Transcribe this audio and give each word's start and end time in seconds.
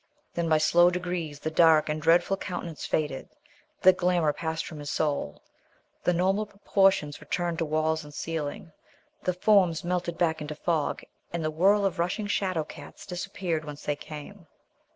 Then, 0.33 0.49
by 0.49 0.57
slow 0.57 0.89
degrees, 0.89 1.39
the 1.41 1.51
dark 1.51 1.87
and 1.87 2.01
dreadful 2.01 2.35
countenance 2.35 2.87
faded, 2.87 3.29
the 3.83 3.93
glamour 3.93 4.33
passed 4.33 4.65
from 4.65 4.79
his 4.79 4.89
soul, 4.89 5.43
the 6.05 6.11
normal 6.11 6.47
proportions 6.47 7.21
returned 7.21 7.59
to 7.59 7.65
walls 7.65 8.03
and 8.03 8.11
ceiling, 8.11 8.71
the 9.21 9.33
forms 9.35 9.83
melted 9.83 10.17
back 10.17 10.41
into 10.41 10.55
the 10.55 10.61
fog, 10.61 11.03
and 11.31 11.45
the 11.45 11.51
whirl 11.51 11.85
of 11.85 11.99
rushing 11.99 12.25
shadow 12.25 12.63
cats 12.63 13.05
disappeared 13.05 13.63
whence 13.63 13.83
they 13.83 13.95
came. 13.95 14.47